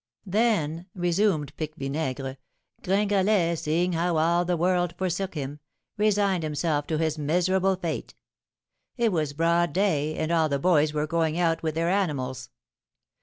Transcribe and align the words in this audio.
"Then," 0.25 0.87
resumed 0.95 1.55
Pique 1.57 1.75
Vinaigre, 1.75 2.37
"Gringalet, 2.81 3.55
seeing 3.59 3.93
how 3.93 4.17
all 4.17 4.43
the 4.45 4.57
world 4.57 4.95
forsook 4.97 5.35
him, 5.35 5.59
resigned 5.95 6.41
himself 6.41 6.87
to 6.87 6.97
his 6.97 7.19
miserable 7.19 7.75
fate. 7.75 8.15
It 8.97 9.11
was 9.11 9.33
broad 9.33 9.73
day, 9.73 10.15
and 10.17 10.31
all 10.31 10.49
the 10.49 10.57
boys 10.57 10.91
were 10.91 11.05
going 11.05 11.37
out 11.37 11.61
with 11.61 11.75
their 11.75 11.91
animals. 11.91 12.49